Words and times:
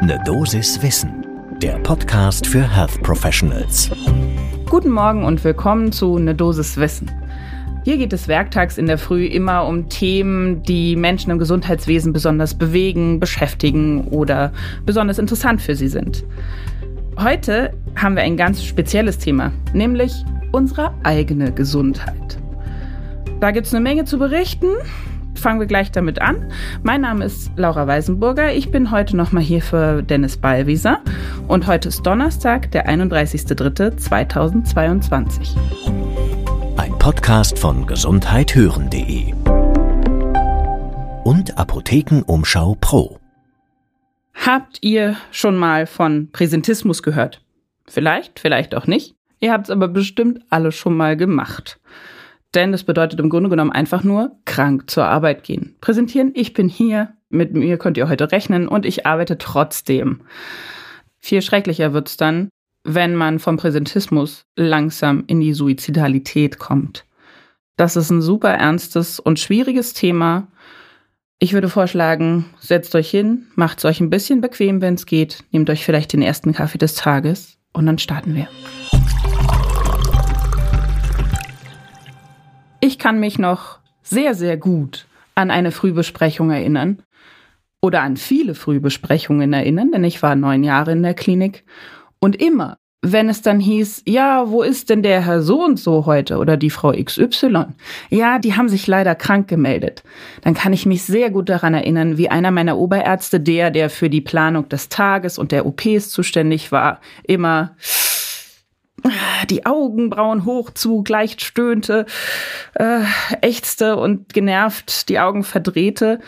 Ne 0.00 0.16
Dosis 0.24 0.80
Wissen, 0.80 1.26
der 1.60 1.76
Podcast 1.80 2.46
für 2.46 2.62
Health 2.62 3.02
Professionals. 3.02 3.90
Guten 4.70 4.90
Morgen 4.90 5.24
und 5.24 5.42
willkommen 5.42 5.90
zu 5.90 6.18
Ne 6.18 6.36
Dosis 6.36 6.76
Wissen. 6.76 7.10
Hier 7.84 7.96
geht 7.96 8.12
es 8.12 8.28
werktags 8.28 8.78
in 8.78 8.86
der 8.86 8.96
Früh 8.96 9.26
immer 9.26 9.66
um 9.66 9.88
Themen, 9.88 10.62
die 10.62 10.94
Menschen 10.94 11.32
im 11.32 11.38
Gesundheitswesen 11.40 12.12
besonders 12.12 12.54
bewegen, 12.54 13.18
beschäftigen 13.18 14.06
oder 14.06 14.52
besonders 14.86 15.18
interessant 15.18 15.60
für 15.60 15.74
sie 15.74 15.88
sind. 15.88 16.24
Heute 17.18 17.72
haben 17.96 18.14
wir 18.14 18.22
ein 18.22 18.36
ganz 18.36 18.62
spezielles 18.62 19.18
Thema, 19.18 19.52
nämlich 19.72 20.12
unsere 20.52 20.94
eigene 21.02 21.50
Gesundheit. 21.50 22.38
Da 23.40 23.50
gibt 23.50 23.66
es 23.66 23.74
eine 23.74 23.82
Menge 23.82 24.04
zu 24.04 24.16
berichten 24.18 24.68
fangen 25.38 25.60
wir 25.60 25.66
gleich 25.66 25.92
damit 25.92 26.20
an. 26.20 26.50
Mein 26.82 27.00
Name 27.02 27.24
ist 27.24 27.50
Laura 27.56 27.86
Weisenburger. 27.86 28.52
Ich 28.52 28.70
bin 28.70 28.90
heute 28.90 29.16
nochmal 29.16 29.42
hier 29.42 29.62
für 29.62 30.02
Dennis 30.02 30.36
Ballwieser. 30.36 31.00
Und 31.46 31.66
heute 31.66 31.88
ist 31.88 32.02
Donnerstag, 32.02 32.70
der 32.72 32.86
31.03.2022. 32.88 35.56
Ein 36.76 36.98
Podcast 36.98 37.58
von 37.58 37.86
gesundheithören.de 37.86 39.32
und 41.24 41.58
Apothekenumschau 41.58 42.76
Pro. 42.80 43.18
Habt 44.34 44.78
ihr 44.82 45.16
schon 45.30 45.56
mal 45.56 45.86
von 45.86 46.30
Präsentismus 46.30 47.02
gehört? 47.02 47.42
Vielleicht, 47.86 48.38
vielleicht 48.40 48.74
auch 48.74 48.86
nicht. 48.86 49.14
Ihr 49.40 49.52
habt 49.52 49.66
es 49.66 49.70
aber 49.70 49.88
bestimmt 49.88 50.40
alle 50.50 50.72
schon 50.72 50.96
mal 50.96 51.16
gemacht. 51.16 51.80
Denn 52.54 52.72
das 52.72 52.84
bedeutet 52.84 53.20
im 53.20 53.28
Grunde 53.28 53.50
genommen 53.50 53.72
einfach 53.72 54.04
nur 54.04 54.32
krank 54.44 54.88
zur 54.88 55.04
Arbeit 55.04 55.44
gehen. 55.44 55.76
Präsentieren, 55.80 56.32
ich 56.34 56.54
bin 56.54 56.68
hier, 56.68 57.14
mit 57.28 57.54
mir 57.54 57.76
könnt 57.76 57.98
ihr 57.98 58.08
heute 58.08 58.32
rechnen 58.32 58.68
und 58.68 58.86
ich 58.86 59.06
arbeite 59.06 59.36
trotzdem. 59.36 60.22
Viel 61.18 61.42
schrecklicher 61.42 61.92
wird's 61.92 62.16
dann, 62.16 62.48
wenn 62.84 63.14
man 63.14 63.38
vom 63.38 63.58
Präsentismus 63.58 64.44
langsam 64.56 65.24
in 65.26 65.40
die 65.40 65.52
Suizidalität 65.52 66.58
kommt. 66.58 67.04
Das 67.76 67.96
ist 67.96 68.10
ein 68.10 68.22
super 68.22 68.50
ernstes 68.50 69.20
und 69.20 69.38
schwieriges 69.38 69.92
Thema. 69.92 70.48
Ich 71.38 71.52
würde 71.52 71.68
vorschlagen, 71.68 72.46
setzt 72.58 72.94
euch 72.94 73.10
hin, 73.10 73.46
macht 73.54 73.78
es 73.78 73.84
euch 73.84 74.00
ein 74.00 74.10
bisschen 74.10 74.40
bequem, 74.40 74.80
wenn 74.80 74.94
es 74.94 75.06
geht, 75.06 75.44
nehmt 75.52 75.70
euch 75.70 75.84
vielleicht 75.84 76.12
den 76.12 76.22
ersten 76.22 76.52
Kaffee 76.52 76.78
des 76.78 76.94
Tages 76.94 77.58
und 77.72 77.86
dann 77.86 77.98
starten 77.98 78.34
wir. 78.34 78.48
Ich 82.88 82.98
kann 82.98 83.20
mich 83.20 83.38
noch 83.38 83.80
sehr, 84.02 84.34
sehr 84.34 84.56
gut 84.56 85.04
an 85.34 85.50
eine 85.50 85.72
Frühbesprechung 85.72 86.50
erinnern 86.50 87.02
oder 87.82 88.00
an 88.00 88.16
viele 88.16 88.54
Frühbesprechungen 88.54 89.52
erinnern, 89.52 89.92
denn 89.92 90.04
ich 90.04 90.22
war 90.22 90.34
neun 90.34 90.64
Jahre 90.64 90.92
in 90.92 91.02
der 91.02 91.12
Klinik 91.12 91.64
und 92.18 92.40
immer, 92.40 92.78
wenn 93.02 93.28
es 93.28 93.42
dann 93.42 93.60
hieß, 93.60 94.04
ja, 94.06 94.48
wo 94.48 94.62
ist 94.62 94.88
denn 94.88 95.02
der 95.02 95.26
Herr 95.26 95.42
so 95.42 95.62
und 95.62 95.78
so 95.78 96.06
heute 96.06 96.38
oder 96.38 96.56
die 96.56 96.70
Frau 96.70 96.92
XY? 96.92 97.66
Ja, 98.08 98.38
die 98.38 98.56
haben 98.56 98.70
sich 98.70 98.86
leider 98.86 99.14
krank 99.14 99.48
gemeldet. 99.48 100.02
Dann 100.40 100.54
kann 100.54 100.72
ich 100.72 100.86
mich 100.86 101.02
sehr 101.02 101.28
gut 101.28 101.50
daran 101.50 101.74
erinnern, 101.74 102.16
wie 102.16 102.30
einer 102.30 102.50
meiner 102.50 102.78
Oberärzte, 102.78 103.38
der, 103.38 103.70
der 103.70 103.90
für 103.90 104.08
die 104.08 104.22
Planung 104.22 104.70
des 104.70 104.88
Tages 104.88 105.36
und 105.36 105.52
der 105.52 105.66
OPs 105.66 106.08
zuständig 106.08 106.72
war, 106.72 107.02
immer 107.24 107.76
die 109.46 109.66
Augenbrauen 109.66 110.44
hoch 110.44 110.70
zu, 110.70 111.04
leicht 111.06 111.42
stöhnte, 111.42 112.06
äh, 112.74 113.00
ächzte 113.40 113.96
und 113.96 114.32
genervt 114.32 115.08
die 115.08 115.18
Augen 115.18 115.44
verdrehte. 115.44 116.20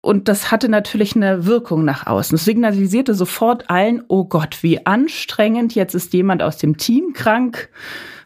Und 0.00 0.26
das 0.26 0.50
hatte 0.50 0.68
natürlich 0.68 1.14
eine 1.14 1.46
Wirkung 1.46 1.84
nach 1.84 2.06
außen. 2.06 2.34
Es 2.34 2.44
signalisierte 2.44 3.14
sofort 3.14 3.70
allen, 3.70 4.02
oh 4.08 4.24
Gott, 4.24 4.62
wie 4.62 4.84
anstrengend, 4.84 5.76
jetzt 5.76 5.94
ist 5.94 6.12
jemand 6.12 6.42
aus 6.42 6.58
dem 6.58 6.76
Team 6.76 7.12
krank. 7.12 7.68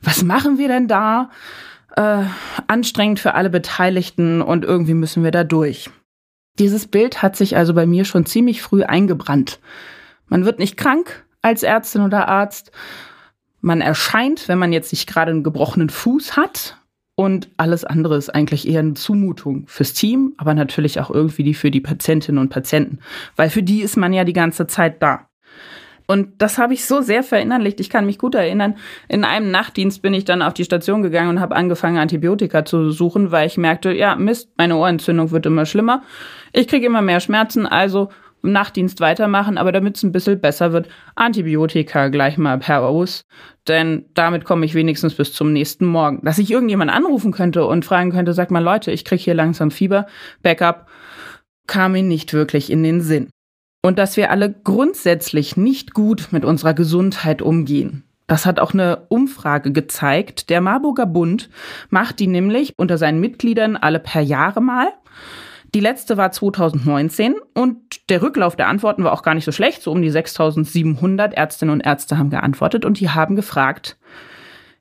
Was 0.01 0.23
machen 0.23 0.57
wir 0.57 0.69
denn 0.69 0.89
da? 0.89 1.31
Äh, 1.95 2.25
anstrengend 2.67 3.21
für 3.21 3.35
alle 3.35 3.51
Beteiligten 3.51 4.41
und 4.41 4.65
irgendwie 4.65 4.95
müssen 4.95 5.23
wir 5.23 5.31
da 5.31 5.45
durch. 5.45 5.91
Dieses 6.59 6.87
Bild 6.87 7.23
hat 7.23 7.37
sich 7.37 7.57
also 7.57 7.75
bei 7.75 7.85
mir 7.85 8.07
schon 8.07 8.25
ziemlich 8.25 8.63
früh 8.63 8.83
eingebrannt. 8.83 9.61
Man 10.29 10.47
wird 10.47 10.59
nicht 10.59 10.77
krank 10.79 11.27
als 11.43 11.63
Ärztin 11.63 12.03
oder 12.03 12.29
Arzt, 12.29 12.73
man 13.67 13.81
erscheint, 13.81 14.47
wenn 14.47 14.59
man 14.59 14.73
jetzt 14.73 14.93
nicht 14.93 15.09
gerade 15.09 15.33
einen 15.33 15.43
gebrochenen 15.43 15.91
Fuß 15.91 16.37
hat. 16.37 16.79
Und 17.17 17.49
alles 17.57 17.85
andere 17.85 18.17
ist 18.17 18.29
eigentlich 18.29 18.69
eher 18.69 18.81
eine 18.81 18.95
Zumutung 18.95 19.65
fürs 19.67 19.95
Team, 19.95 20.35
aber 20.37 20.55
natürlich 20.55 21.01
auch 21.01 21.11
irgendwie 21.11 21.43
die 21.43 21.55
für 21.55 21.71
die 21.71 21.81
Patientinnen 21.81 22.39
und 22.39 22.51
Patienten. 22.51 23.01
Weil 23.35 23.51
für 23.51 23.63
die 23.63 23.81
ist 23.81 23.97
man 23.97 24.13
ja 24.13 24.25
die 24.25 24.35
ganze 24.35 24.67
Zeit 24.67 25.03
da. 25.03 25.29
Und 26.07 26.41
das 26.41 26.59
habe 26.59 26.75
ich 26.75 26.85
so 26.85 27.01
sehr 27.01 27.25
verinnerlicht. 27.25 27.81
Ich 27.81 27.91
kann 27.91 28.07
mich 28.07 28.19
gut 28.19 28.37
erinnern, 28.37 28.77
in 29.09 29.25
einem 29.25 29.51
Nachtdienst 29.51 30.03
bin 30.03 30.15
ich 30.15 30.25
dann 30.25 30.43
auf 30.43 30.55
die 30.55 30.65
Station 30.65 31.03
gegangen 31.03 31.31
und 31.31 31.41
habe 31.41 31.57
angefangen, 31.57 31.97
Antibiotika 31.97 32.65
zu 32.65 32.93
suchen, 32.93 33.33
weil 33.33 33.49
ich 33.49 33.57
merkte, 33.57 33.93
ja, 33.93 34.15
Mist, 34.15 34.51
meine 34.57 34.77
Ohrentzündung 34.77 35.33
wird 35.33 35.47
immer 35.47 35.67
schlimmer. 35.67 36.05
Ich 36.53 36.69
kriege 36.69 36.87
immer 36.87 37.03
mehr 37.03 37.19
Schmerzen, 37.19 37.67
also 37.67 38.11
im 38.47 38.53
Nachtdienst 38.53 39.01
weitermachen, 39.01 39.59
aber 39.59 39.73
damit 39.73 39.97
es 39.97 40.03
ein 40.03 40.13
bisschen 40.13 40.41
besser 40.41 40.73
wird, 40.73 40.89
Antibiotika 41.15 42.09
gleich 42.09 42.39
mal 42.39 42.59
per 42.59 42.83
aus. 42.83 43.25
Denn 43.69 44.07
damit 44.15 44.45
komme 44.45 44.65
ich 44.65 44.75
wenigstens 44.75 45.15
bis 45.15 45.33
zum 45.33 45.53
nächsten 45.53 45.87
Morgen. 45.87 46.21
Dass 46.25 46.39
ich 46.39 46.51
irgendjemand 46.51 46.91
anrufen 46.91 47.33
könnte 47.33 47.67
und 47.67 47.85
fragen 47.85 48.13
könnte, 48.13 48.33
sag 48.33 48.51
mal 48.51 48.63
Leute, 48.63 48.93
ich 48.93 49.05
kriege 49.05 49.23
hier 49.23 49.35
langsam 49.35 49.71
Fieber, 49.71 50.07
Backup, 50.43 50.87
kam 51.67 51.93
mir 51.93 52.03
nicht 52.03 52.33
wirklich 52.33 52.71
in 52.71 52.83
den 52.83 53.01
Sinn. 53.01 53.29
Und 53.83 53.99
dass 53.99 54.17
wir 54.17 54.31
alle 54.31 54.53
grundsätzlich 54.53 55.57
nicht 55.57 55.95
gut 55.95 56.29
mit 56.31 56.45
unserer 56.45 56.75
Gesundheit 56.75 57.43
umgehen. 57.43 58.05
Das 58.27 58.45
hat 58.45 58.59
auch 58.59 58.75
eine 58.75 59.07
Umfrage 59.09 59.73
gezeigt. 59.73 60.51
Der 60.51 60.61
Marburger 60.61 61.07
Bund 61.07 61.49
macht 61.91 62.19
die 62.19 62.27
nämlich 62.27 62.73
unter 62.77 62.99
seinen 62.99 63.21
Mitgliedern 63.21 63.77
alle 63.77 64.01
per 64.01 64.21
Jahre 64.21 64.61
mal. 64.61 64.89
Die 65.77 65.81
letzte 65.81 66.17
war 66.17 66.33
2019 66.33 67.35
und 67.53 68.09
der 68.09 68.23
Rücklauf 68.23 68.57
der 68.57 68.69
Antworten 68.69 69.05
war 69.05 69.13
auch 69.13 69.23
gar 69.23 69.35
nicht 69.35 69.45
so 69.45 69.53
schlecht. 69.53 69.83
So 69.83 69.93
um 69.93 70.01
die 70.01 70.09
6700 70.09 71.35
Ärztinnen 71.35 71.71
und 71.71 71.85
Ärzte 71.85 72.17
haben 72.17 72.31
geantwortet 72.31 72.87
und 72.87 72.99
die 72.99 73.11
haben 73.11 73.37
gefragt, 73.37 73.99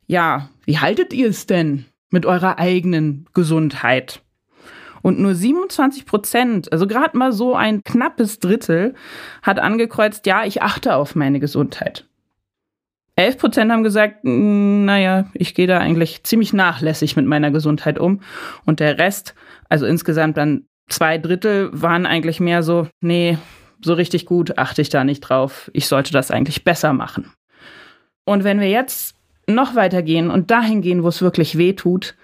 ja, 0.08 0.48
wie 0.64 0.80
haltet 0.80 1.12
ihr 1.12 1.28
es 1.28 1.48
denn 1.48 1.84
mit 2.12 2.26
eurer 2.26 2.60
eigenen 2.60 3.28
Gesundheit? 3.34 4.22
Und 5.02 5.20
nur 5.20 5.36
27 5.36 6.06
Prozent, 6.06 6.72
also 6.72 6.88
gerade 6.88 7.18
mal 7.18 7.34
so 7.34 7.56
ein 7.56 7.84
knappes 7.84 8.40
Drittel, 8.40 8.94
hat 9.42 9.60
angekreuzt, 9.60 10.26
ja, 10.26 10.46
ich 10.46 10.62
achte 10.62 10.96
auf 10.96 11.14
meine 11.14 11.42
Gesundheit. 11.42 12.08
11 13.18 13.38
Prozent 13.38 13.70
haben 13.70 13.84
gesagt, 13.84 14.20
naja, 14.24 15.30
ich 15.34 15.56
gehe 15.56 15.68
da 15.68 15.78
eigentlich 15.78 16.24
ziemlich 16.24 16.54
nachlässig 16.54 17.18
mit 17.18 17.26
meiner 17.26 17.52
Gesundheit 17.52 18.00
um. 18.00 18.22
Und 18.66 18.80
der 18.80 18.98
Rest, 18.98 19.36
also 19.68 19.86
insgesamt 19.86 20.38
dann 20.38 20.68
zwei 20.88 21.18
Drittel 21.18 21.70
waren 21.74 22.06
eigentlich 22.06 22.40
mehr 22.40 22.64
so, 22.64 22.88
nee, 23.02 23.38
so 23.82 23.94
richtig 23.94 24.26
gut 24.26 24.58
achte 24.58 24.82
ich 24.82 24.90
da 24.90 25.04
nicht 25.04 25.22
drauf. 25.22 25.70
Ich 25.74 25.88
sollte 25.88 26.12
das 26.12 26.32
eigentlich 26.32 26.64
besser 26.64 26.94
machen. 26.94 27.32
Und 28.26 28.44
wenn 28.44 28.60
wir 28.60 28.70
jetzt 28.70 29.16
noch 29.48 29.76
weiter 29.76 30.02
gehen 30.02 30.32
und 30.32 30.50
dahin 30.52 30.82
gehen, 30.82 31.04
wo 31.04 31.08
es 31.08 31.22
wirklich 31.22 31.58
weh 31.58 31.74
tut, 31.74 32.16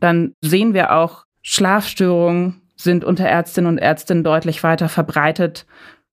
dann 0.00 0.32
sehen 0.40 0.72
wir 0.74 0.92
auch, 0.94 1.24
Schlafstörungen 1.42 2.62
sind 2.76 3.04
unter 3.04 3.24
Ärztinnen 3.24 3.70
und 3.70 3.78
Ärztinnen 3.78 4.24
deutlich 4.24 4.62
weiter 4.62 4.88
verbreitet. 4.88 5.66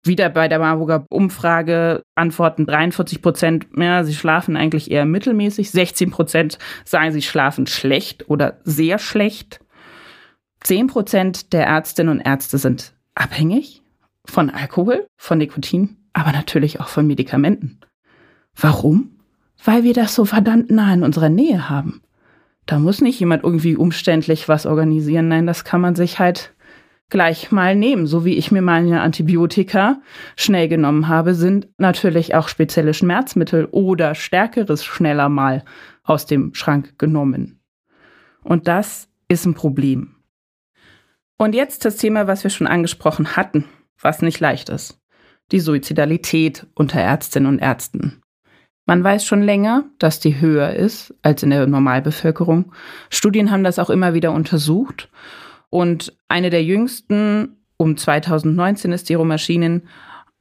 Wieder 0.06 0.30
bei 0.30 0.48
der 0.48 0.60
Marburger 0.60 1.06
Umfrage 1.10 2.02
antworten 2.16 2.66
43 2.66 3.22
Prozent, 3.22 3.68
ja, 3.78 4.04
sie 4.04 4.14
schlafen 4.14 4.58
eigentlich 4.58 4.92
eher 4.92 5.06
mittelmäßig. 5.06 5.72
16 5.72 6.12
Prozent 6.12 6.58
sagen, 6.86 7.12
sie 7.12 7.22
schlafen 7.22 7.68
schlecht 7.68 8.30
oder 8.30 8.60
sehr 8.64 9.00
schlecht. 9.00 9.60
10 10.64 10.88
Prozent 10.88 11.54
der 11.54 11.66
Ärztinnen 11.66 12.20
und 12.20 12.26
Ärzte 12.26 12.58
sind 12.58 12.94
abhängig 13.16 13.82
von 14.26 14.50
Alkohol, 14.50 15.06
von 15.18 15.38
Nikotin, 15.38 15.98
aber 16.14 16.32
natürlich 16.32 16.80
auch 16.80 16.88
von 16.88 17.06
Medikamenten. 17.06 17.80
Warum? 18.56 19.20
Weil 19.64 19.84
wir 19.84 19.94
das 19.94 20.16
so 20.16 20.26
verdammt 20.26 20.72
nah 20.72 20.94
in 20.94 21.04
unserer 21.04 21.30
Nähe 21.30 21.70
haben. 21.70 22.02
Da 22.66 22.80
muss 22.80 23.02
nicht 23.02 23.20
jemand 23.20 23.44
irgendwie 23.44 23.76
umständlich 23.76 24.48
was 24.48 24.66
organisieren. 24.66 25.28
Nein, 25.28 25.48
das 25.48 25.66
kann 25.66 25.82
man 25.82 25.96
sich 25.96 26.20
halt 26.20 26.54
gleich 27.10 27.52
mal 27.52 27.76
nehmen. 27.76 28.08
So 28.08 28.24
wie 28.24 28.36
ich 28.36 28.52
mir 28.52 28.62
meine 28.62 29.02
Antibiotika 29.02 30.02
schnell 30.36 30.70
genommen 30.70 31.08
habe, 31.10 31.36
sind 31.36 31.68
natürlich 31.78 32.36
auch 32.36 32.48
spezielle 32.48 32.94
Schmerzmittel 32.94 33.68
oder 33.72 34.16
stärkeres 34.16 34.84
schneller 34.86 35.30
mal 35.30 35.64
aus 36.04 36.26
dem 36.26 36.54
Schrank 36.54 36.98
genommen. 36.98 37.60
Und 38.44 38.68
das 38.68 39.10
ist 39.28 39.46
ein 39.46 39.54
Problem. 39.54 40.16
Und 41.38 41.56
jetzt 41.56 41.86
das 41.86 41.98
Thema, 41.98 42.28
was 42.28 42.44
wir 42.44 42.52
schon 42.52 42.68
angesprochen 42.68 43.36
hatten, 43.36 43.66
was 44.00 44.22
nicht 44.22 44.40
leicht 44.40 44.70
ist. 44.70 45.00
Die 45.52 45.60
Suizidalität 45.60 46.68
unter 46.76 47.00
Ärztinnen 47.00 47.48
und 47.48 47.60
Ärzten. 47.60 48.22
Man 48.86 49.04
weiß 49.04 49.26
schon 49.26 49.42
länger, 49.42 49.86
dass 49.98 50.20
die 50.20 50.42
höher 50.42 50.72
ist 50.72 51.14
als 51.22 51.44
in 51.44 51.52
der 51.52 51.68
Normalbevölkerung. 51.68 52.74
Studien 53.10 53.50
haben 53.50 53.64
das 53.64 53.80
auch 53.80 53.90
immer 53.90 54.14
wieder 54.14 54.34
untersucht. 54.34 55.10
Und 55.70 56.16
eine 56.28 56.50
der 56.50 56.64
jüngsten, 56.64 57.58
um 57.78 57.96
2019 57.98 58.92
ist 58.92 59.10
die 59.10 59.16
Maschinen, 59.16 59.88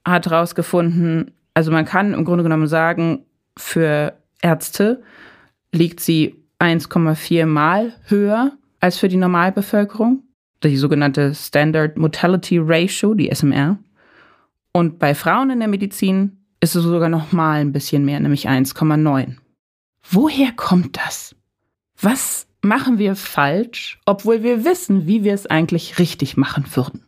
hat 0.04 0.26
herausgefunden, 0.26 1.32
also 1.54 1.70
man 1.70 1.84
kann 1.84 2.14
im 2.14 2.24
Grunde 2.24 2.42
genommen 2.42 2.66
sagen, 2.66 3.24
für 3.56 4.14
Ärzte 4.40 5.02
liegt 5.70 6.00
sie 6.00 6.44
1,4 6.58 7.46
Mal 7.46 7.94
höher 8.06 8.52
als 8.80 8.98
für 8.98 9.08
die 9.08 9.16
Normalbevölkerung, 9.16 10.24
die 10.68 10.76
sogenannte 10.76 11.34
Standard 11.34 11.96
Mortality 11.96 12.58
Ratio, 12.58 13.14
die 13.14 13.30
SMR. 13.34 13.78
Und 14.72 14.98
bei 14.98 15.14
Frauen 15.14 15.50
in 15.50 15.58
der 15.58 15.68
Medizin 15.68 16.38
ist 16.60 16.74
es 16.74 16.84
sogar 16.84 17.08
noch 17.08 17.32
mal 17.32 17.60
ein 17.60 17.72
bisschen 17.72 18.04
mehr, 18.04 18.20
nämlich 18.20 18.48
1,9. 18.48 19.36
Woher 20.10 20.52
kommt 20.52 20.96
das? 20.96 21.34
Was 22.00 22.46
machen 22.62 22.98
wir 22.98 23.16
falsch, 23.16 24.00
obwohl 24.06 24.42
wir 24.42 24.64
wissen, 24.64 25.06
wie 25.06 25.24
wir 25.24 25.34
es 25.34 25.46
eigentlich 25.46 25.98
richtig 25.98 26.36
machen 26.36 26.64
würden? 26.74 27.06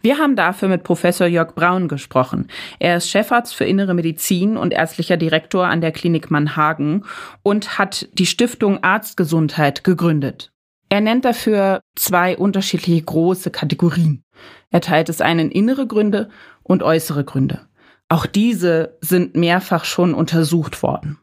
Wir 0.00 0.18
haben 0.18 0.36
dafür 0.36 0.68
mit 0.68 0.84
Professor 0.84 1.26
Jörg 1.26 1.54
Braun 1.54 1.88
gesprochen. 1.88 2.46
Er 2.78 2.98
ist 2.98 3.10
Chefarzt 3.10 3.54
für 3.54 3.64
Innere 3.64 3.94
Medizin 3.94 4.56
und 4.56 4.72
ärztlicher 4.72 5.16
Direktor 5.16 5.66
an 5.66 5.80
der 5.80 5.90
Klinik 5.90 6.30
Mannhagen 6.30 7.04
und 7.42 7.78
hat 7.78 8.08
die 8.12 8.26
Stiftung 8.26 8.82
Arztgesundheit 8.84 9.82
gegründet. 9.82 10.52
Er 10.88 11.00
nennt 11.00 11.24
dafür 11.24 11.82
zwei 11.96 12.36
unterschiedliche 12.36 13.02
große 13.02 13.50
Kategorien. 13.50 14.24
Er 14.70 14.80
teilt 14.80 15.08
es 15.08 15.20
ein 15.20 15.38
in 15.38 15.50
innere 15.50 15.86
Gründe 15.86 16.30
und 16.62 16.82
äußere 16.82 17.24
Gründe. 17.24 17.66
Auch 18.08 18.26
diese 18.26 18.96
sind 19.00 19.36
mehrfach 19.36 19.84
schon 19.84 20.14
untersucht 20.14 20.82
worden. 20.82 21.18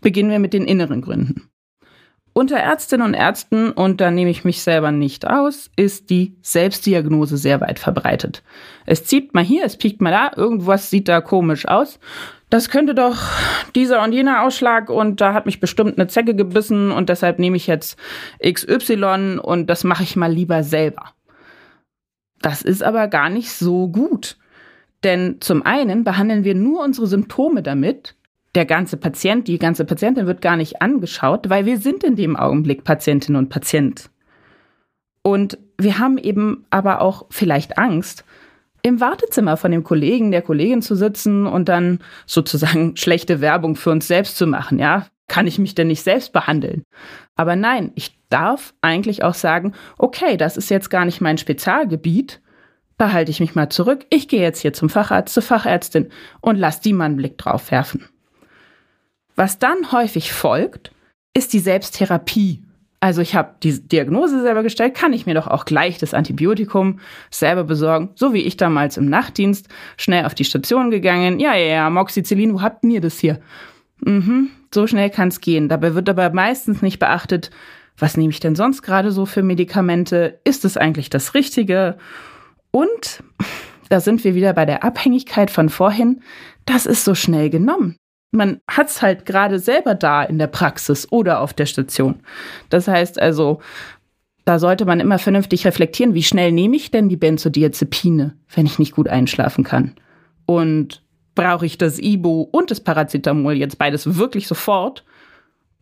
Beginnen 0.00 0.30
wir 0.30 0.38
mit 0.38 0.54
den 0.54 0.64
inneren 0.64 1.02
Gründen. 1.02 1.50
Unter 2.32 2.56
Ärztinnen 2.56 3.06
und 3.06 3.14
Ärzten, 3.14 3.72
und 3.72 4.00
da 4.00 4.10
nehme 4.10 4.30
ich 4.30 4.44
mich 4.44 4.62
selber 4.62 4.92
nicht 4.92 5.26
aus, 5.26 5.70
ist 5.76 6.10
die 6.10 6.36
Selbstdiagnose 6.42 7.36
sehr 7.36 7.60
weit 7.60 7.80
verbreitet. 7.80 8.44
Es 8.86 9.04
zieht 9.04 9.34
mal 9.34 9.44
hier, 9.44 9.64
es 9.64 9.76
piekt 9.76 10.00
mal 10.00 10.12
da, 10.12 10.30
irgendwas 10.36 10.90
sieht 10.90 11.08
da 11.08 11.20
komisch 11.20 11.66
aus. 11.66 11.98
Das 12.50 12.68
könnte 12.68 12.96
doch 12.96 13.16
dieser 13.76 14.02
und 14.02 14.12
jener 14.12 14.42
Ausschlag 14.42 14.90
und 14.90 15.20
da 15.20 15.32
hat 15.32 15.46
mich 15.46 15.60
bestimmt 15.60 15.98
eine 15.98 16.08
Zecke 16.08 16.34
gebissen 16.34 16.90
und 16.90 17.08
deshalb 17.08 17.38
nehme 17.38 17.56
ich 17.56 17.68
jetzt 17.68 17.96
XY 18.44 19.38
und 19.40 19.70
das 19.70 19.84
mache 19.84 20.02
ich 20.02 20.16
mal 20.16 20.32
lieber 20.32 20.64
selber. 20.64 21.14
Das 22.42 22.62
ist 22.62 22.82
aber 22.82 23.06
gar 23.06 23.30
nicht 23.30 23.52
so 23.52 23.88
gut. 23.88 24.36
Denn 25.04 25.36
zum 25.40 25.64
einen 25.64 26.04
behandeln 26.04 26.44
wir 26.44 26.54
nur 26.54 26.82
unsere 26.82 27.06
Symptome 27.06 27.62
damit, 27.62 28.16
der 28.54 28.66
ganze 28.66 28.96
Patient, 28.96 29.46
die 29.46 29.58
ganze 29.58 29.84
Patientin 29.84 30.26
wird 30.26 30.42
gar 30.42 30.56
nicht 30.56 30.82
angeschaut, 30.82 31.48
weil 31.48 31.66
wir 31.66 31.78
sind 31.78 32.02
in 32.02 32.16
dem 32.16 32.36
Augenblick 32.36 32.84
Patientin 32.84 33.36
und 33.36 33.48
Patient. 33.48 34.10
Und 35.22 35.58
wir 35.78 35.98
haben 35.98 36.18
eben 36.18 36.66
aber 36.70 37.00
auch 37.00 37.26
vielleicht 37.30 37.78
Angst, 37.78 38.24
im 38.82 39.00
Wartezimmer 39.00 39.56
von 39.56 39.70
dem 39.70 39.84
Kollegen, 39.84 40.30
der 40.30 40.42
Kollegin 40.42 40.82
zu 40.82 40.94
sitzen 40.94 41.46
und 41.46 41.68
dann 41.68 42.00
sozusagen 42.26 42.96
schlechte 42.96 43.40
Werbung 43.40 43.76
für 43.76 43.90
uns 43.90 44.06
selbst 44.06 44.36
zu 44.36 44.46
machen, 44.46 44.78
ja? 44.78 45.06
Kann 45.28 45.46
ich 45.46 45.60
mich 45.60 45.76
denn 45.76 45.86
nicht 45.86 46.02
selbst 46.02 46.32
behandeln? 46.32 46.82
Aber 47.36 47.54
nein, 47.54 47.92
ich 47.94 48.18
darf 48.30 48.74
eigentlich 48.80 49.22
auch 49.22 49.34
sagen, 49.34 49.74
okay, 49.96 50.36
das 50.36 50.56
ist 50.56 50.70
jetzt 50.70 50.90
gar 50.90 51.04
nicht 51.04 51.20
mein 51.20 51.38
Spezialgebiet, 51.38 52.40
da 52.98 53.12
halte 53.12 53.30
ich 53.30 53.40
mich 53.40 53.54
mal 53.54 53.70
zurück, 53.70 54.04
ich 54.10 54.28
gehe 54.28 54.42
jetzt 54.42 54.60
hier 54.60 54.72
zum 54.72 54.90
Facharzt, 54.90 55.32
zur 55.32 55.42
Fachärztin 55.42 56.10
und 56.40 56.56
lass 56.56 56.80
die 56.80 56.92
mal 56.92 57.06
einen 57.06 57.16
Blick 57.16 57.38
drauf 57.38 57.70
werfen. 57.70 58.04
Was 59.36 59.58
dann 59.58 59.92
häufig 59.92 60.32
folgt, 60.32 60.92
ist 61.32 61.52
die 61.52 61.60
Selbsttherapie. 61.60 62.62
Also 63.02 63.22
ich 63.22 63.34
habe 63.34 63.54
die 63.62 63.80
Diagnose 63.80 64.42
selber 64.42 64.62
gestellt, 64.62 64.94
kann 64.94 65.14
ich 65.14 65.24
mir 65.24 65.34
doch 65.34 65.46
auch 65.46 65.64
gleich 65.64 65.96
das 65.96 66.12
Antibiotikum 66.12 67.00
selber 67.30 67.64
besorgen, 67.64 68.10
so 68.14 68.34
wie 68.34 68.42
ich 68.42 68.58
damals 68.58 68.98
im 68.98 69.08
Nachtdienst 69.08 69.68
schnell 69.96 70.26
auf 70.26 70.34
die 70.34 70.44
Station 70.44 70.90
gegangen. 70.90 71.40
Ja, 71.40 71.54
ja, 71.54 71.66
ja, 71.66 71.90
Moxicillin, 71.90 72.52
wo 72.52 72.60
habt 72.60 72.84
ihr 72.84 73.00
das 73.00 73.18
hier? 73.18 73.40
Mhm, 74.04 74.50
so 74.72 74.86
schnell 74.86 75.08
kann 75.08 75.28
es 75.28 75.40
gehen. 75.40 75.70
Dabei 75.70 75.94
wird 75.94 76.10
aber 76.10 76.30
meistens 76.30 76.82
nicht 76.82 76.98
beachtet, 76.98 77.50
was 77.96 78.18
nehme 78.18 78.30
ich 78.30 78.40
denn 78.40 78.54
sonst 78.54 78.82
gerade 78.82 79.12
so 79.12 79.24
für 79.24 79.42
Medikamente? 79.42 80.38
Ist 80.44 80.66
es 80.66 80.76
eigentlich 80.76 81.08
das 81.08 81.32
Richtige? 81.32 81.96
Und 82.70 83.22
da 83.88 84.00
sind 84.00 84.24
wir 84.24 84.34
wieder 84.34 84.52
bei 84.52 84.66
der 84.66 84.84
Abhängigkeit 84.84 85.50
von 85.50 85.70
vorhin. 85.70 86.20
Das 86.66 86.84
ist 86.84 87.04
so 87.04 87.14
schnell 87.14 87.48
genommen 87.48 87.96
man 88.32 88.60
hat 88.68 88.88
es 88.88 89.02
halt 89.02 89.26
gerade 89.26 89.58
selber 89.58 89.94
da 89.94 90.22
in 90.22 90.38
der 90.38 90.46
Praxis 90.46 91.10
oder 91.10 91.40
auf 91.40 91.52
der 91.52 91.66
Station. 91.66 92.20
Das 92.68 92.86
heißt 92.86 93.20
also, 93.20 93.60
da 94.44 94.58
sollte 94.58 94.84
man 94.84 95.00
immer 95.00 95.18
vernünftig 95.18 95.66
reflektieren, 95.66 96.14
wie 96.14 96.22
schnell 96.22 96.52
nehme 96.52 96.76
ich 96.76 96.90
denn 96.90 97.08
die 97.08 97.16
Benzodiazepine, 97.16 98.36
wenn 98.54 98.66
ich 98.66 98.78
nicht 98.78 98.94
gut 98.94 99.08
einschlafen 99.08 99.64
kann? 99.64 99.94
Und 100.46 101.02
brauche 101.34 101.66
ich 101.66 101.78
das 101.78 101.98
Ibo 101.98 102.48
und 102.50 102.70
das 102.70 102.80
Paracetamol 102.80 103.54
jetzt 103.54 103.78
beides 103.78 104.16
wirklich 104.16 104.46
sofort? 104.46 105.04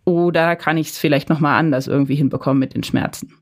Oder 0.04 0.56
kann 0.56 0.76
ich 0.76 0.90
es 0.90 0.98
vielleicht 0.98 1.28
nochmal 1.28 1.58
anders 1.58 1.86
irgendwie 1.86 2.14
hinbekommen 2.14 2.58
mit 2.58 2.74
den 2.74 2.82
Schmerzen? 2.82 3.34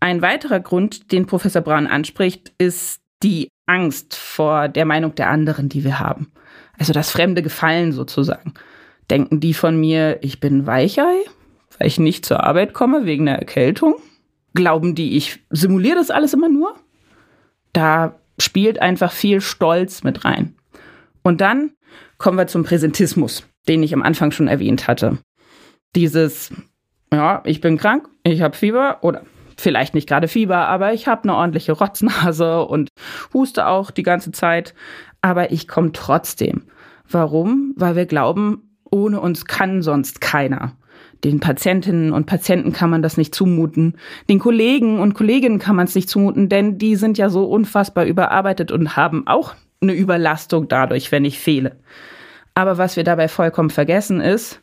Ein 0.00 0.22
weiterer 0.22 0.60
Grund, 0.60 1.12
den 1.12 1.26
Professor 1.26 1.62
Braun 1.62 1.86
anspricht, 1.86 2.52
ist 2.58 3.00
die 3.22 3.48
Angst 3.66 4.14
vor 4.14 4.68
der 4.68 4.84
Meinung 4.84 5.14
der 5.14 5.30
anderen, 5.30 5.68
die 5.68 5.84
wir 5.84 5.98
haben. 5.98 6.32
Also 6.78 6.92
das 6.92 7.10
fremde 7.10 7.42
Gefallen 7.42 7.92
sozusagen. 7.92 8.54
Denken 9.10 9.40
die 9.40 9.54
von 9.54 9.78
mir, 9.78 10.18
ich 10.22 10.40
bin 10.40 10.66
Weichei, 10.66 11.14
weil 11.78 11.86
ich 11.86 11.98
nicht 11.98 12.24
zur 12.24 12.44
Arbeit 12.44 12.74
komme 12.74 13.06
wegen 13.06 13.26
der 13.26 13.38
Erkältung? 13.38 13.96
Glauben 14.54 14.94
die, 14.94 15.16
ich 15.16 15.40
simuliere 15.50 15.96
das 15.96 16.10
alles 16.10 16.34
immer 16.34 16.48
nur? 16.48 16.74
Da 17.72 18.18
spielt 18.38 18.80
einfach 18.80 19.12
viel 19.12 19.40
Stolz 19.40 20.02
mit 20.02 20.24
rein. 20.24 20.54
Und 21.22 21.40
dann 21.40 21.72
kommen 22.18 22.38
wir 22.38 22.46
zum 22.46 22.64
Präsentismus, 22.64 23.46
den 23.68 23.82
ich 23.82 23.94
am 23.94 24.02
Anfang 24.02 24.30
schon 24.30 24.48
erwähnt 24.48 24.88
hatte. 24.88 25.18
Dieses, 25.94 26.52
ja, 27.12 27.42
ich 27.44 27.60
bin 27.60 27.78
krank, 27.78 28.08
ich 28.24 28.42
habe 28.42 28.56
Fieber 28.56 28.98
oder 29.02 29.22
vielleicht 29.56 29.94
nicht 29.94 30.08
gerade 30.08 30.28
Fieber, 30.28 30.68
aber 30.68 30.92
ich 30.92 31.08
habe 31.08 31.24
eine 31.24 31.34
ordentliche 31.34 31.72
Rotznase 31.72 32.62
und 32.62 32.90
huste 33.32 33.66
auch 33.66 33.90
die 33.90 34.02
ganze 34.02 34.32
Zeit 34.32 34.74
aber 35.26 35.50
ich 35.50 35.66
komme 35.66 35.92
trotzdem. 35.92 36.62
Warum? 37.10 37.74
Weil 37.76 37.96
wir 37.96 38.06
glauben, 38.06 38.78
ohne 38.90 39.20
uns 39.20 39.44
kann 39.44 39.82
sonst 39.82 40.20
keiner. 40.20 40.76
Den 41.24 41.40
Patientinnen 41.40 42.12
und 42.12 42.26
Patienten 42.26 42.72
kann 42.72 42.90
man 42.90 43.02
das 43.02 43.16
nicht 43.16 43.34
zumuten. 43.34 43.96
Den 44.28 44.38
Kollegen 44.38 45.00
und 45.00 45.14
Kolleginnen 45.14 45.58
kann 45.58 45.74
man 45.74 45.86
es 45.86 45.94
nicht 45.94 46.08
zumuten, 46.08 46.48
denn 46.48 46.78
die 46.78 46.94
sind 46.94 47.18
ja 47.18 47.28
so 47.28 47.44
unfassbar 47.44 48.04
überarbeitet 48.04 48.70
und 48.70 48.96
haben 48.96 49.26
auch 49.26 49.54
eine 49.80 49.94
Überlastung 49.94 50.68
dadurch, 50.68 51.10
wenn 51.10 51.24
ich 51.24 51.38
fehle. 51.38 51.76
Aber 52.54 52.78
was 52.78 52.96
wir 52.96 53.04
dabei 53.04 53.28
vollkommen 53.28 53.70
vergessen 53.70 54.20
ist, 54.20 54.62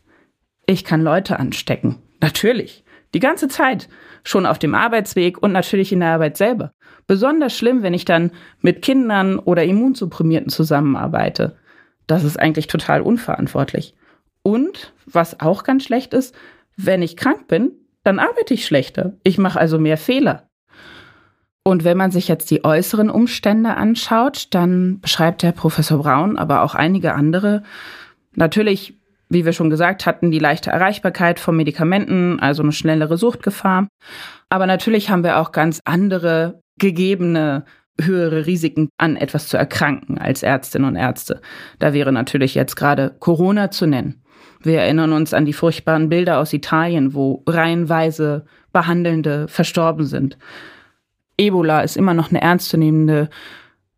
ich 0.65 0.85
kann 0.85 1.01
Leute 1.01 1.39
anstecken. 1.39 1.97
Natürlich. 2.21 2.83
Die 3.13 3.19
ganze 3.19 3.47
Zeit. 3.47 3.89
Schon 4.23 4.45
auf 4.45 4.57
dem 4.57 4.73
Arbeitsweg 4.73 5.43
und 5.43 5.51
natürlich 5.51 5.91
in 5.91 5.99
der 5.99 6.13
Arbeit 6.13 6.37
selber. 6.37 6.71
Besonders 7.07 7.57
schlimm, 7.57 7.83
wenn 7.83 7.93
ich 7.93 8.05
dann 8.05 8.31
mit 8.61 8.81
Kindern 8.81 9.39
oder 9.39 9.63
Immunsupprimierten 9.63 10.49
zusammenarbeite. 10.49 11.57
Das 12.07 12.23
ist 12.23 12.39
eigentlich 12.39 12.67
total 12.67 13.01
unverantwortlich. 13.01 13.95
Und 14.41 14.93
was 15.05 15.39
auch 15.39 15.63
ganz 15.63 15.83
schlecht 15.83 16.13
ist, 16.13 16.35
wenn 16.75 17.01
ich 17.01 17.17
krank 17.17 17.47
bin, 17.47 17.71
dann 18.03 18.19
arbeite 18.19 18.53
ich 18.53 18.65
schlechter. 18.65 19.13
Ich 19.23 19.37
mache 19.37 19.59
also 19.59 19.79
mehr 19.79 19.97
Fehler. 19.97 20.49
Und 21.63 21.85
wenn 21.85 21.95
man 21.97 22.11
sich 22.11 22.27
jetzt 22.27 22.51
die 22.51 22.65
äußeren 22.65 23.09
Umstände 23.09 23.75
anschaut, 23.75 24.47
dann 24.51 24.99
beschreibt 24.99 25.43
der 25.43 25.53
Professor 25.53 26.01
Braun, 26.01 26.37
aber 26.37 26.61
auch 26.61 26.75
einige 26.75 27.13
andere, 27.13 27.63
natürlich, 28.35 28.99
wie 29.33 29.45
wir 29.45 29.53
schon 29.53 29.69
gesagt 29.69 30.05
hatten, 30.05 30.31
die 30.31 30.39
leichte 30.39 30.69
Erreichbarkeit 30.69 31.39
von 31.39 31.55
Medikamenten, 31.55 32.39
also 32.39 32.63
eine 32.63 32.71
schnellere 32.71 33.17
Suchtgefahr. 33.17 33.87
Aber 34.49 34.65
natürlich 34.65 35.09
haben 35.09 35.23
wir 35.23 35.39
auch 35.39 35.51
ganz 35.51 35.81
andere 35.85 36.61
gegebene 36.77 37.65
höhere 37.99 38.45
Risiken 38.45 38.89
an 38.97 39.15
etwas 39.15 39.47
zu 39.47 39.57
erkranken 39.57 40.17
als 40.17 40.41
Ärztinnen 40.43 40.87
und 40.87 40.95
Ärzte. 40.95 41.41
Da 41.79 41.93
wäre 41.93 42.11
natürlich 42.11 42.55
jetzt 42.55 42.75
gerade 42.75 43.15
Corona 43.19 43.69
zu 43.69 43.85
nennen. 43.85 44.23
Wir 44.61 44.79
erinnern 44.79 45.11
uns 45.11 45.33
an 45.33 45.45
die 45.45 45.53
furchtbaren 45.53 46.09
Bilder 46.09 46.39
aus 46.39 46.53
Italien, 46.53 47.13
wo 47.13 47.43
reihenweise 47.47 48.45
Behandelnde 48.71 49.47
verstorben 49.47 50.05
sind. 50.05 50.37
Ebola 51.37 51.81
ist 51.81 51.97
immer 51.97 52.13
noch 52.13 52.29
eine 52.29 52.41
ernstzunehmende, 52.41 53.29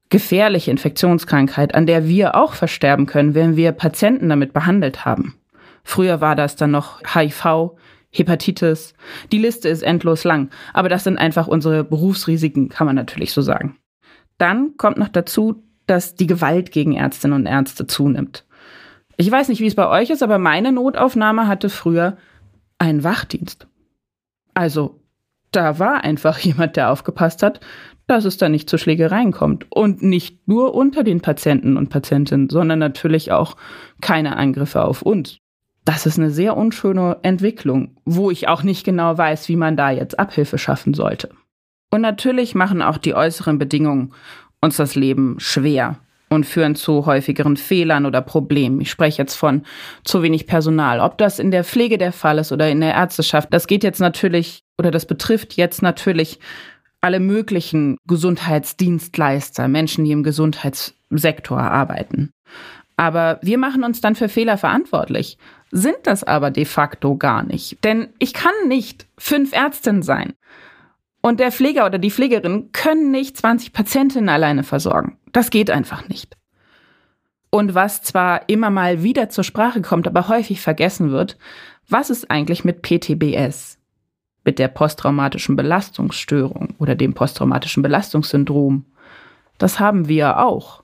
gefährliche 0.09 0.71
Infektionskrankheit, 0.71 1.73
an 1.73 1.85
der 1.85 2.07
wir 2.07 2.35
auch 2.35 2.53
versterben 2.53 3.05
können, 3.05 3.35
wenn 3.35 3.55
wir 3.55 3.71
Patienten 3.71 4.29
damit 4.29 4.53
behandelt 4.53 5.05
haben. 5.05 5.35
Früher 5.83 6.21
war 6.21 6.35
das 6.35 6.55
dann 6.55 6.71
noch 6.71 7.01
HIV, 7.01 7.71
Hepatitis. 8.11 8.93
Die 9.31 9.37
Liste 9.37 9.69
ist 9.69 9.83
endlos 9.83 10.23
lang, 10.23 10.49
aber 10.73 10.89
das 10.89 11.03
sind 11.03 11.17
einfach 11.17 11.47
unsere 11.47 11.83
Berufsrisiken, 11.83 12.69
kann 12.69 12.87
man 12.87 12.95
natürlich 12.95 13.33
so 13.33 13.41
sagen. 13.41 13.77
Dann 14.37 14.77
kommt 14.77 14.97
noch 14.97 15.09
dazu, 15.09 15.63
dass 15.85 16.15
die 16.15 16.27
Gewalt 16.27 16.71
gegen 16.71 16.95
Ärztinnen 16.95 17.35
und 17.35 17.45
Ärzte 17.45 17.87
zunimmt. 17.87 18.45
Ich 19.17 19.29
weiß 19.29 19.47
nicht, 19.49 19.61
wie 19.61 19.67
es 19.67 19.75
bei 19.75 19.87
euch 19.87 20.09
ist, 20.09 20.23
aber 20.23 20.39
meine 20.39 20.71
Notaufnahme 20.71 21.47
hatte 21.47 21.69
früher 21.69 22.17
einen 22.79 23.03
Wachdienst. 23.03 23.67
Also, 24.53 24.99
da 25.51 25.79
war 25.79 26.03
einfach 26.03 26.39
jemand, 26.39 26.75
der 26.75 26.91
aufgepasst 26.91 27.43
hat, 27.43 27.59
dass 28.07 28.25
es 28.25 28.37
da 28.37 28.49
nicht 28.49 28.69
zu 28.69 28.77
Schlägereien 28.77 29.31
kommt. 29.31 29.65
Und 29.69 30.03
nicht 30.03 30.47
nur 30.47 30.75
unter 30.75 31.03
den 31.03 31.21
Patienten 31.21 31.77
und 31.77 31.89
Patientinnen, 31.89 32.49
sondern 32.49 32.79
natürlich 32.79 33.31
auch 33.31 33.55
keine 34.01 34.37
Angriffe 34.37 34.83
auf 34.83 35.01
uns. 35.01 35.39
Das 35.85 36.05
ist 36.05 36.17
eine 36.17 36.31
sehr 36.31 36.57
unschöne 36.57 37.17
Entwicklung, 37.21 37.97
wo 38.05 38.31
ich 38.31 38.47
auch 38.47 38.63
nicht 38.63 38.83
genau 38.83 39.17
weiß, 39.17 39.49
wie 39.49 39.55
man 39.55 39.77
da 39.77 39.91
jetzt 39.91 40.17
Abhilfe 40.17 40.57
schaffen 40.57 40.93
sollte. 40.93 41.29
Und 41.91 42.01
natürlich 42.01 42.55
machen 42.55 42.81
auch 42.81 42.97
die 42.97 43.13
äußeren 43.13 43.59
Bedingungen 43.59 44.13
uns 44.61 44.77
das 44.77 44.95
Leben 44.95 45.35
schwer 45.39 45.99
und 46.29 46.45
führen 46.45 46.75
zu 46.75 47.05
häufigeren 47.05 47.55
Fehlern 47.55 48.05
oder 48.05 48.21
Problemen. 48.21 48.81
Ich 48.81 48.89
spreche 48.89 49.21
jetzt 49.21 49.35
von 49.35 49.61
zu 50.03 50.23
wenig 50.23 50.47
Personal. 50.47 50.99
Ob 50.99 51.17
das 51.19 51.37
in 51.37 51.51
der 51.51 51.63
Pflege 51.63 51.99
der 51.99 52.11
Fall 52.11 52.39
ist 52.39 52.51
oder 52.51 52.69
in 52.69 52.81
der 52.81 52.95
Ärzteschaft, 52.95 53.53
das 53.53 53.67
geht 53.67 53.83
jetzt 53.83 53.99
natürlich 53.99 54.63
oder 54.77 54.91
das 54.91 55.05
betrifft 55.05 55.53
jetzt 55.53 55.81
natürlich 55.81 56.39
alle 57.05 57.19
möglichen 57.19 57.97
Gesundheitsdienstleister, 58.07 59.67
Menschen, 59.67 60.05
die 60.05 60.11
im 60.11 60.23
Gesundheitssektor 60.23 61.61
arbeiten. 61.61 62.31
Aber 62.97 63.37
wir 63.43 63.59
machen 63.59 63.83
uns 63.83 64.01
dann 64.01 64.15
für 64.15 64.27
Fehler 64.27 64.57
verantwortlich, 64.57 65.37
sind 65.69 65.97
das 66.03 66.23
aber 66.23 66.49
de 66.49 66.65
facto 66.65 67.15
gar 67.15 67.43
nicht. 67.43 67.83
Denn 67.83 68.09
ich 68.17 68.33
kann 68.33 68.55
nicht 68.67 69.05
fünf 69.19 69.53
Ärztinnen 69.53 70.01
sein. 70.01 70.33
Und 71.21 71.39
der 71.39 71.51
Pfleger 71.51 71.85
oder 71.85 71.99
die 71.99 72.09
Pflegerin 72.09 72.71
können 72.71 73.11
nicht 73.11 73.37
20 73.37 73.71
Patientinnen 73.71 74.29
alleine 74.29 74.63
versorgen. 74.63 75.19
Das 75.31 75.51
geht 75.51 75.69
einfach 75.69 76.09
nicht. 76.09 76.35
Und 77.51 77.75
was 77.75 78.01
zwar 78.01 78.49
immer 78.49 78.71
mal 78.71 79.03
wieder 79.03 79.29
zur 79.29 79.43
Sprache 79.43 79.83
kommt, 79.83 80.07
aber 80.07 80.27
häufig 80.27 80.59
vergessen 80.59 81.11
wird, 81.11 81.37
was 81.87 82.09
ist 82.09 82.31
eigentlich 82.31 82.65
mit 82.65 82.81
PTBS? 82.81 83.74
Mit 84.45 84.59
der 84.59 84.69
posttraumatischen 84.69 85.55
Belastungsstörung 85.55 86.75
oder 86.77 86.95
dem 86.95 87.13
posttraumatischen 87.13 87.83
Belastungssyndrom. 87.83 88.85
Das 89.57 89.79
haben 89.79 90.07
wir 90.07 90.39
auch. 90.39 90.83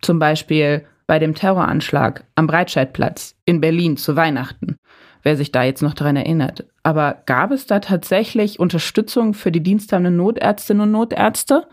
Zum 0.00 0.18
Beispiel 0.18 0.84
bei 1.06 1.18
dem 1.18 1.34
Terroranschlag 1.34 2.24
am 2.34 2.46
Breitscheidplatz 2.46 3.36
in 3.44 3.60
Berlin 3.60 3.96
zu 3.96 4.16
Weihnachten, 4.16 4.76
wer 5.22 5.36
sich 5.36 5.52
da 5.52 5.62
jetzt 5.62 5.82
noch 5.82 5.94
daran 5.94 6.16
erinnert. 6.16 6.64
Aber 6.82 7.22
gab 7.26 7.50
es 7.50 7.66
da 7.66 7.80
tatsächlich 7.80 8.58
Unterstützung 8.58 9.34
für 9.34 9.52
die 9.52 9.62
diensthabenden 9.62 10.16
Notärztinnen 10.16 10.82
und 10.82 10.92
Notärzte? 10.92 11.66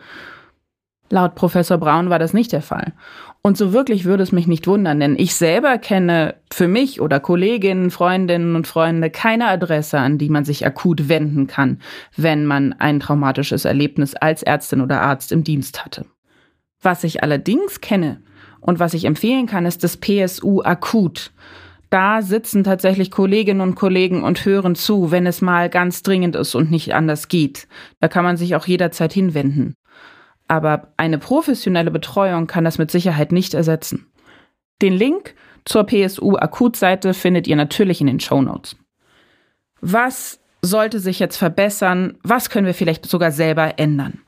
Laut 1.10 1.36
Professor 1.36 1.78
Braun 1.78 2.10
war 2.10 2.20
das 2.20 2.34
nicht 2.34 2.52
der 2.52 2.62
Fall. 2.62 2.94
Und 3.42 3.58
so 3.58 3.72
wirklich 3.72 4.04
würde 4.04 4.24
es 4.24 4.34
mich 4.34 4.48
nicht 4.48 4.68
wundern, 4.68 5.00
denn 5.00 5.16
ich 5.18 5.34
selber 5.34 5.78
kenne 5.78 6.36
für 6.52 6.68
mich 6.68 7.00
oder 7.00 7.22
Kolleginnen, 7.22 7.90
Freundinnen 7.90 8.56
und 8.56 8.68
Freunde 8.68 9.10
keine 9.10 9.48
Adresse, 9.48 9.98
an 9.98 10.18
die 10.18 10.30
man 10.30 10.44
sich 10.44 10.66
akut 10.66 11.08
wenden 11.08 11.48
kann, 11.48 11.80
wenn 12.18 12.46
man 12.46 12.74
ein 12.74 13.00
traumatisches 13.00 13.64
Erlebnis 13.64 14.14
als 14.14 14.44
Ärztin 14.44 14.82
oder 14.82 15.02
Arzt 15.02 15.32
im 15.32 15.46
Dienst 15.46 15.86
hatte. 15.86 16.06
Was 16.82 17.06
ich 17.06 17.24
allerdings 17.24 17.80
kenne 17.80 18.22
und 18.60 18.80
was 18.80 18.94
ich 18.94 19.06
empfehlen 19.06 19.46
kann, 19.46 19.66
ist 19.66 19.86
das 19.86 19.98
PSU 19.98 20.62
akut. 20.62 21.32
Da 21.90 22.22
sitzen 22.22 22.66
tatsächlich 22.66 23.10
Kolleginnen 23.10 23.62
und 23.62 23.76
Kollegen 23.76 24.24
und 24.24 24.44
hören 24.44 24.76
zu, 24.76 25.12
wenn 25.12 25.26
es 25.26 25.42
mal 25.42 25.70
ganz 25.70 26.04
dringend 26.04 26.36
ist 26.36 26.56
und 26.56 26.72
nicht 26.72 26.94
anders 26.94 27.30
geht. 27.30 27.68
Da 28.02 28.10
kann 28.10 28.26
man 28.26 28.36
sich 28.36 28.56
auch 28.56 28.68
jederzeit 28.68 29.14
hinwenden 29.14 29.76
aber 30.50 30.92
eine 30.98 31.20
professionelle 31.20 31.92
Betreuung 31.92 32.48
kann 32.48 32.66
das 32.66 32.78
mit 32.78 32.92
Sicherheit 32.92 33.32
nicht 33.32 33.54
ersetzen. 33.54 34.08
Den 34.82 34.94
Link 34.94 35.36
zur 35.64 35.86
PSU 35.86 36.36
Akutseite 36.36 37.14
findet 37.14 37.48
ihr 37.48 37.56
natürlich 37.56 38.02
in 38.02 38.08
den 38.08 38.20
Show 38.20 38.42
Notes. 38.42 38.76
Was 39.80 40.40
sollte 40.62 41.00
sich 41.00 41.20
jetzt 41.20 41.38
verbessern? 41.38 42.18
Was 42.24 42.50
können 42.50 42.66
wir 42.66 42.74
vielleicht 42.74 43.06
sogar 43.06 43.32
selber 43.32 43.78
ändern? 43.78 44.22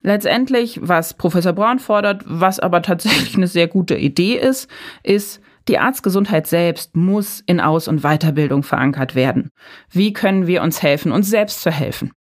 Letztendlich, 0.00 0.80
was 0.82 1.14
Professor 1.14 1.52
Braun 1.52 1.78
fordert, 1.78 2.22
was 2.26 2.58
aber 2.58 2.82
tatsächlich 2.82 3.36
eine 3.36 3.46
sehr 3.46 3.68
gute 3.68 3.96
Idee 3.96 4.36
ist, 4.36 4.68
ist, 5.02 5.40
die 5.68 5.78
Arztgesundheit 5.78 6.46
selbst 6.46 6.96
muss 6.96 7.42
in 7.46 7.60
Aus- 7.60 7.86
und 7.86 8.02
Weiterbildung 8.02 8.62
verankert 8.62 9.14
werden. 9.14 9.50
Wie 9.90 10.12
können 10.12 10.46
wir 10.46 10.62
uns 10.62 10.82
helfen, 10.82 11.12
uns 11.12 11.30
selbst 11.30 11.62
zu 11.62 11.70
helfen? 11.70 12.12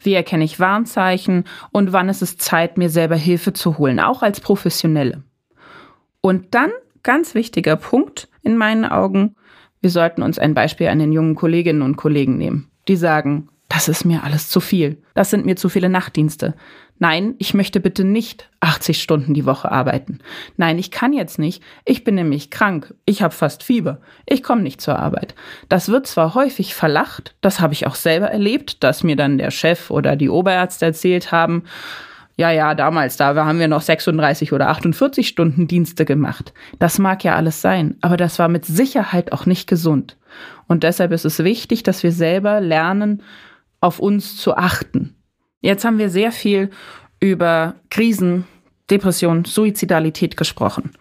Wie 0.00 0.14
erkenne 0.14 0.44
ich 0.44 0.60
Warnzeichen 0.60 1.44
und 1.70 1.92
wann 1.92 2.08
ist 2.08 2.22
es 2.22 2.38
Zeit, 2.38 2.78
mir 2.78 2.90
selber 2.90 3.16
Hilfe 3.16 3.52
zu 3.52 3.78
holen, 3.78 4.00
auch 4.00 4.22
als 4.22 4.40
Professionelle? 4.40 5.22
Und 6.20 6.54
dann, 6.54 6.70
ganz 7.02 7.34
wichtiger 7.34 7.76
Punkt 7.76 8.28
in 8.42 8.56
meinen 8.56 8.84
Augen, 8.84 9.34
wir 9.80 9.90
sollten 9.90 10.22
uns 10.22 10.38
ein 10.38 10.54
Beispiel 10.54 10.88
an 10.88 10.98
den 10.98 11.12
jungen 11.12 11.34
Kolleginnen 11.34 11.82
und 11.82 11.96
Kollegen 11.96 12.36
nehmen, 12.36 12.70
die 12.88 12.96
sagen, 12.96 13.48
das 13.68 13.88
ist 13.88 14.04
mir 14.04 14.24
alles 14.24 14.48
zu 14.48 14.60
viel. 14.60 15.02
Das 15.14 15.30
sind 15.30 15.44
mir 15.44 15.56
zu 15.56 15.68
viele 15.68 15.88
Nachtdienste. 15.88 16.54
Nein, 16.98 17.34
ich 17.38 17.54
möchte 17.54 17.80
bitte 17.80 18.04
nicht 18.04 18.48
80 18.60 19.00
Stunden 19.00 19.32
die 19.32 19.46
Woche 19.46 19.70
arbeiten. 19.70 20.18
Nein, 20.56 20.78
ich 20.78 20.90
kann 20.90 21.12
jetzt 21.12 21.38
nicht. 21.38 21.62
Ich 21.84 22.02
bin 22.02 22.16
nämlich 22.16 22.50
krank. 22.50 22.94
Ich 23.04 23.22
habe 23.22 23.34
fast 23.34 23.62
Fieber. 23.62 24.00
Ich 24.26 24.42
komme 24.42 24.62
nicht 24.62 24.80
zur 24.80 24.98
Arbeit. 24.98 25.34
Das 25.68 25.88
wird 25.88 26.06
zwar 26.06 26.34
häufig 26.34 26.74
verlacht, 26.74 27.34
das 27.40 27.60
habe 27.60 27.72
ich 27.72 27.86
auch 27.86 27.94
selber 27.94 28.26
erlebt, 28.26 28.82
dass 28.82 29.04
mir 29.04 29.16
dann 29.16 29.38
der 29.38 29.52
Chef 29.52 29.90
oder 29.90 30.16
die 30.16 30.28
Oberärzte 30.28 30.86
erzählt 30.86 31.30
haben, 31.30 31.64
ja, 32.38 32.52
ja, 32.52 32.76
damals, 32.76 33.16
da 33.16 33.34
haben 33.34 33.58
wir 33.58 33.66
noch 33.66 33.80
36 33.80 34.52
oder 34.52 34.68
48 34.68 35.26
Stunden 35.26 35.66
Dienste 35.66 36.04
gemacht. 36.04 36.52
Das 36.78 37.00
mag 37.00 37.24
ja 37.24 37.34
alles 37.34 37.60
sein, 37.60 37.96
aber 38.00 38.16
das 38.16 38.38
war 38.38 38.46
mit 38.46 38.64
Sicherheit 38.64 39.32
auch 39.32 39.44
nicht 39.44 39.66
gesund. 39.66 40.16
Und 40.68 40.84
deshalb 40.84 41.10
ist 41.10 41.24
es 41.24 41.40
wichtig, 41.40 41.82
dass 41.82 42.04
wir 42.04 42.12
selber 42.12 42.60
lernen, 42.60 43.24
auf 43.80 43.98
uns 43.98 44.36
zu 44.36 44.56
achten. 44.56 45.17
Jetzt 45.60 45.84
haben 45.84 45.98
wir 45.98 46.08
sehr 46.08 46.32
viel 46.32 46.70
über 47.20 47.74
Krisen, 47.90 48.46
Depression, 48.90 49.44
Suizidalität 49.44 50.36
gesprochen. 50.36 50.92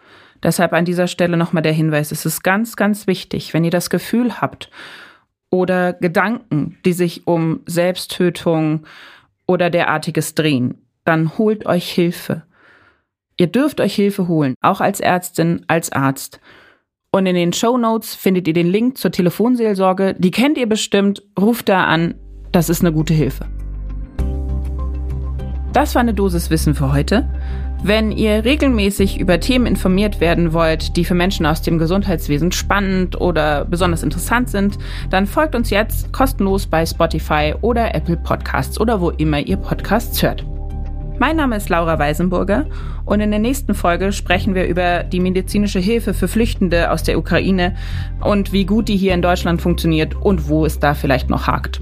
Deshalb 0.44 0.74
an 0.74 0.86
dieser 0.86 1.08
Stelle 1.08 1.38
nochmal 1.38 1.64
der 1.64 1.74
Hinweis, 1.74 2.12
es 2.12 2.26
ist 2.26 2.44
ganz, 2.44 2.76
ganz 2.76 3.08
wichtig, 3.08 3.54
wenn 3.54 3.64
ihr 3.64 3.72
das 3.72 3.90
Gefühl 3.90 4.40
habt 4.40 4.70
oder 5.50 5.94
Gedanken, 5.94 6.78
die 6.86 6.94
sich 6.94 7.26
um 7.26 7.62
Selbsttötung 7.66 8.86
oder 9.48 9.70
derartiges 9.70 10.36
drehen, 10.36 10.76
dann 11.06 11.38
holt 11.38 11.66
euch 11.66 11.90
Hilfe. 11.90 12.44
Ihr 13.38 13.48
dürft 13.48 13.80
euch 13.80 13.96
Hilfe 13.96 14.28
holen, 14.28 14.56
auch 14.62 14.82
als 14.82 15.00
Ärztin, 15.00 15.64
als 15.68 15.92
Arzt. 15.92 16.40
Und 17.12 17.26
in 17.26 17.36
den 17.36 17.54
Show 17.54 17.78
Notes 17.78 18.16
findet 18.16 18.48
ihr 18.48 18.54
den 18.54 18.68
Link 18.68 18.98
zur 18.98 19.12
Telefonseelsorge. 19.12 20.16
Die 20.18 20.32
kennt 20.32 20.58
ihr 20.58 20.68
bestimmt. 20.68 21.24
Ruft 21.40 21.70
da 21.70 21.86
an. 21.86 22.16
Das 22.52 22.70
ist 22.70 22.82
eine 22.82 22.92
gute 22.92 23.14
Hilfe. 23.14 23.46
Das 25.74 25.96
war 25.96 26.02
eine 26.02 26.14
Dosis 26.14 26.50
Wissen 26.50 26.76
für 26.76 26.92
heute. 26.92 27.28
Wenn 27.84 28.12
ihr 28.12 28.44
regelmäßig 28.44 29.20
über 29.20 29.40
Themen 29.40 29.68
informiert 29.68 30.20
werden 30.20 30.52
wollt, 30.52 30.98
die 30.98 31.06
für 31.06 31.14
Menschen 31.14 31.46
aus 31.46 31.62
dem 31.62 31.78
Gesundheitswesen 31.78 32.52
spannend 32.52 33.22
oder 33.22 33.66
besonders 33.66 34.02
interessant 34.02 34.50
sind, 34.50 34.80
dann 35.12 35.28
folgt 35.28 35.54
uns 35.54 35.70
jetzt 35.70 36.12
kostenlos 36.12 36.66
bei 36.66 36.86
Spotify 36.86 37.54
oder 37.62 37.94
Apple 37.94 38.18
Podcasts 38.18 38.80
oder 38.80 39.00
wo 39.00 39.12
immer 39.12 39.40
ihr 39.40 39.58
Podcasts 39.58 40.24
hört. 40.24 40.44
Mein 41.20 41.36
Name 41.36 41.56
ist 41.56 41.70
Laura 41.70 41.98
Weisenburger 41.98 42.66
und 43.06 43.22
in 43.22 43.32
der 43.32 43.40
nächsten 43.40 43.74
Folge 43.74 44.12
sprechen 44.12 44.54
wir 44.54 44.68
über 44.68 45.04
die 45.04 45.20
medizinische 45.20 45.80
Hilfe 45.80 46.14
für 46.14 46.28
Flüchtende 46.28 46.92
aus 46.92 47.04
der 47.04 47.18
Ukraine 47.18 47.76
und 48.22 48.54
wie 48.54 48.66
gut 48.66 48.88
die 48.88 48.98
hier 48.98 49.14
in 49.14 49.22
Deutschland 49.22 49.62
funktioniert 49.62 50.16
und 50.16 50.48
wo 50.48 50.66
es 50.66 50.80
da 50.80 50.94
vielleicht 50.94 51.30
noch 51.30 51.48
hakt. 51.48 51.82